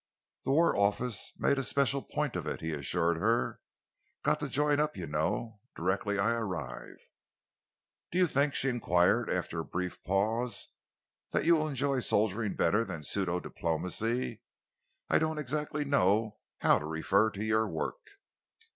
[0.45, 3.59] "The War Office made a special point of it," he assured her.
[4.23, 6.97] "Got to join up, you know, directly I arrive."
[8.09, 10.69] "Do you think," she enquired after a brief pause,
[11.29, 14.41] "that you will enjoy soldiering better than pseudo diplomacy?
[15.07, 18.01] I don't exactly know how to refer to your work.